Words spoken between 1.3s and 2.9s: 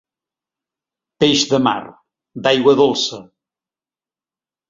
de mar, d'aigua